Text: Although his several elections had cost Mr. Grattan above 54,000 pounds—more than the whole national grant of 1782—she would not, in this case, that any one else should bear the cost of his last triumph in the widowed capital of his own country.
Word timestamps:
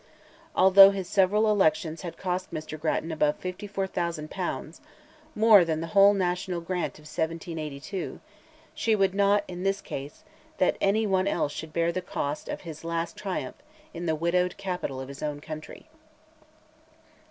Although 0.55 0.89
his 0.89 1.07
several 1.07 1.47
elections 1.51 2.01
had 2.01 2.17
cost 2.17 2.49
Mr. 2.51 2.79
Grattan 2.79 3.11
above 3.11 3.35
54,000 3.35 4.31
pounds—more 4.31 5.63
than 5.63 5.79
the 5.79 5.85
whole 5.93 6.15
national 6.15 6.59
grant 6.59 6.97
of 6.97 7.05
1782—she 7.05 8.95
would 8.95 9.13
not, 9.13 9.43
in 9.47 9.61
this 9.61 9.79
case, 9.79 10.23
that 10.57 10.75
any 10.81 11.05
one 11.05 11.27
else 11.27 11.51
should 11.53 11.71
bear 11.71 11.91
the 11.91 12.01
cost 12.01 12.49
of 12.49 12.61
his 12.61 12.83
last 12.83 13.15
triumph 13.15 13.57
in 13.93 14.07
the 14.07 14.15
widowed 14.15 14.57
capital 14.57 14.99
of 14.99 15.07
his 15.07 15.21
own 15.21 15.39
country. 15.39 15.85